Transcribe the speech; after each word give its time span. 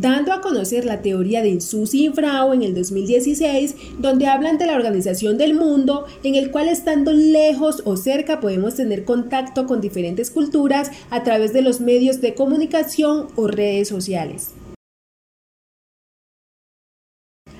dando 0.00 0.32
a 0.32 0.40
conocer 0.40 0.84
la 0.84 1.02
teoría 1.02 1.42
de 1.42 1.50
Insus 1.50 1.94
y 1.94 2.04
Infrao 2.06 2.52
en 2.54 2.62
el 2.62 2.74
2016, 2.74 3.74
donde 3.98 4.26
hablan 4.26 4.58
de 4.58 4.66
la 4.66 4.74
organización 4.74 5.38
del 5.38 5.54
mundo, 5.54 6.06
en 6.22 6.34
el 6.34 6.50
cual 6.50 6.68
estando 6.68 7.12
lejos 7.12 7.82
o 7.84 7.96
cerca 7.96 8.40
podemos 8.40 8.74
tener 8.74 9.04
contacto 9.04 9.66
con 9.66 9.80
diferentes 9.80 10.30
culturas 10.30 10.90
a 11.10 11.22
través 11.22 11.52
de 11.52 11.62
los 11.62 11.80
medios 11.80 12.20
de 12.20 12.34
comunicación 12.34 13.28
o 13.36 13.46
redes 13.46 13.88
sociales. 13.88 14.50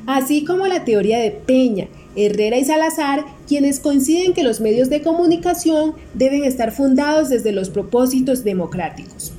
Así 0.06 0.44
como 0.44 0.66
la 0.66 0.84
teoría 0.84 1.18
de 1.18 1.30
Peña, 1.30 1.88
Herrera 2.14 2.58
y 2.58 2.64
Salazar, 2.64 3.24
quienes 3.48 3.80
coinciden 3.80 4.34
que 4.34 4.42
los 4.42 4.60
medios 4.60 4.90
de 4.90 5.02
comunicación 5.02 5.94
deben 6.12 6.44
estar 6.44 6.72
fundados 6.72 7.30
desde 7.30 7.52
los 7.52 7.70
propósitos 7.70 8.44
democráticos. 8.44 9.32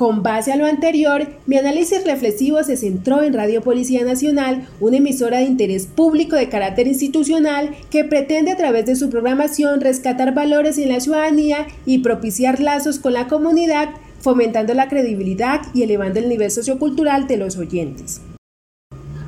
Con 0.00 0.22
base 0.22 0.50
a 0.50 0.56
lo 0.56 0.64
anterior, 0.64 1.28
mi 1.44 1.58
análisis 1.58 2.02
reflexivo 2.06 2.64
se 2.64 2.78
centró 2.78 3.22
en 3.22 3.34
Radio 3.34 3.60
Policía 3.60 4.02
Nacional, 4.02 4.66
una 4.80 4.96
emisora 4.96 5.40
de 5.40 5.44
interés 5.44 5.86
público 5.86 6.36
de 6.36 6.48
carácter 6.48 6.86
institucional 6.86 7.76
que 7.90 8.04
pretende 8.04 8.50
a 8.50 8.56
través 8.56 8.86
de 8.86 8.96
su 8.96 9.10
programación 9.10 9.82
rescatar 9.82 10.32
valores 10.32 10.78
en 10.78 10.88
la 10.88 11.00
ciudadanía 11.00 11.66
y 11.84 11.98
propiciar 11.98 12.60
lazos 12.60 12.98
con 12.98 13.12
la 13.12 13.28
comunidad, 13.28 13.90
fomentando 14.22 14.72
la 14.72 14.88
credibilidad 14.88 15.60
y 15.74 15.82
elevando 15.82 16.18
el 16.18 16.30
nivel 16.30 16.50
sociocultural 16.50 17.26
de 17.26 17.36
los 17.36 17.58
oyentes. 17.58 18.22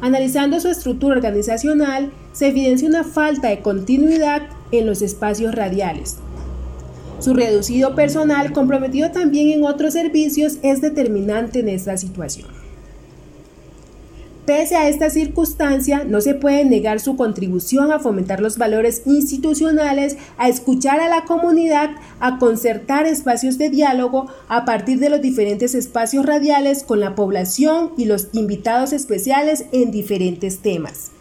Analizando 0.00 0.58
su 0.58 0.68
estructura 0.68 1.16
organizacional, 1.16 2.10
se 2.32 2.48
evidencia 2.48 2.88
una 2.88 3.04
falta 3.04 3.50
de 3.50 3.60
continuidad 3.60 4.48
en 4.70 4.86
los 4.86 5.02
espacios 5.02 5.54
radiales, 5.54 6.16
su 7.22 7.34
reducido 7.34 7.94
personal, 7.94 8.52
comprometido 8.52 9.10
también 9.10 9.50
en 9.50 9.64
otros 9.64 9.92
servicios, 9.94 10.58
es 10.62 10.80
determinante 10.80 11.60
en 11.60 11.68
esta 11.68 11.96
situación. 11.96 12.48
Pese 14.44 14.74
a 14.74 14.88
esta 14.88 15.08
circunstancia, 15.08 16.02
no 16.02 16.20
se 16.20 16.34
puede 16.34 16.64
negar 16.64 16.98
su 16.98 17.14
contribución 17.14 17.92
a 17.92 18.00
fomentar 18.00 18.40
los 18.40 18.58
valores 18.58 19.02
institucionales, 19.06 20.16
a 20.36 20.48
escuchar 20.48 20.98
a 21.00 21.08
la 21.08 21.24
comunidad, 21.24 21.90
a 22.18 22.38
concertar 22.38 23.06
espacios 23.06 23.56
de 23.56 23.70
diálogo 23.70 24.26
a 24.48 24.64
partir 24.64 24.98
de 24.98 25.10
los 25.10 25.22
diferentes 25.22 25.76
espacios 25.76 26.26
radiales 26.26 26.82
con 26.82 26.98
la 26.98 27.14
población 27.14 27.92
y 27.96 28.06
los 28.06 28.30
invitados 28.32 28.92
especiales 28.92 29.66
en 29.70 29.92
diferentes 29.92 30.58
temas. 30.58 31.11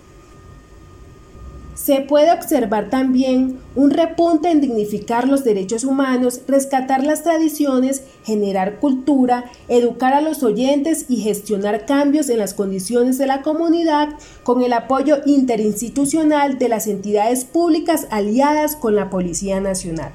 Se 1.83 2.01
puede 2.01 2.31
observar 2.31 2.91
también 2.91 3.57
un 3.75 3.89
repunte 3.89 4.51
en 4.51 4.61
dignificar 4.61 5.27
los 5.27 5.43
derechos 5.43 5.83
humanos, 5.83 6.41
rescatar 6.47 7.03
las 7.03 7.23
tradiciones, 7.23 8.03
generar 8.23 8.75
cultura, 8.79 9.45
educar 9.67 10.13
a 10.13 10.21
los 10.21 10.43
oyentes 10.43 11.07
y 11.09 11.21
gestionar 11.21 11.87
cambios 11.87 12.29
en 12.29 12.37
las 12.37 12.53
condiciones 12.53 13.17
de 13.17 13.25
la 13.25 13.41
comunidad 13.41 14.09
con 14.43 14.61
el 14.61 14.73
apoyo 14.73 15.21
interinstitucional 15.25 16.59
de 16.59 16.69
las 16.69 16.85
entidades 16.85 17.45
públicas 17.45 18.05
aliadas 18.11 18.75
con 18.75 18.95
la 18.95 19.09
Policía 19.09 19.59
Nacional. 19.59 20.11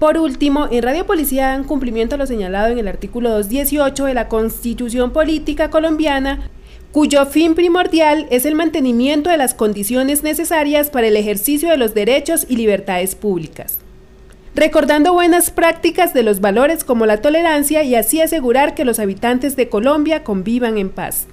Por 0.00 0.18
último, 0.18 0.66
en 0.72 0.82
Radio 0.82 1.06
Policía 1.06 1.50
dan 1.50 1.62
cumplimiento 1.62 2.16
a 2.16 2.18
lo 2.18 2.26
señalado 2.26 2.72
en 2.72 2.78
el 2.78 2.88
artículo 2.88 3.30
218 3.30 4.06
de 4.06 4.14
la 4.14 4.26
Constitución 4.26 5.12
Política 5.12 5.70
Colombiana 5.70 6.50
cuyo 6.92 7.24
fin 7.26 7.54
primordial 7.54 8.26
es 8.30 8.44
el 8.44 8.54
mantenimiento 8.54 9.30
de 9.30 9.36
las 9.36 9.54
condiciones 9.54 10.22
necesarias 10.22 10.90
para 10.90 11.06
el 11.06 11.16
ejercicio 11.16 11.70
de 11.70 11.76
los 11.76 11.94
derechos 11.94 12.46
y 12.48 12.56
libertades 12.56 13.14
públicas, 13.14 13.78
recordando 14.54 15.12
buenas 15.12 15.50
prácticas 15.50 16.12
de 16.14 16.24
los 16.24 16.40
valores 16.40 16.82
como 16.82 17.06
la 17.06 17.18
tolerancia 17.18 17.84
y 17.84 17.94
así 17.94 18.20
asegurar 18.20 18.74
que 18.74 18.84
los 18.84 18.98
habitantes 18.98 19.54
de 19.54 19.68
Colombia 19.68 20.24
convivan 20.24 20.78
en 20.78 20.90
paz. 20.90 21.26